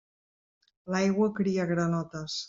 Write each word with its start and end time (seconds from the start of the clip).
L'aigua 0.95 1.27
cria 1.41 1.65
granotes. 1.73 2.39